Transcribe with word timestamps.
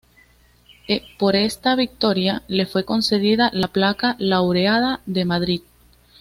Por 1.19 1.35
esta 1.35 1.75
victoria, 1.75 2.41
le 2.47 2.65
fue 2.65 2.85
concedida 2.85 3.51
la 3.53 3.67
Placa 3.67 4.15
Laureada 4.17 4.99
de 5.05 5.25
Madrid. 5.25 5.61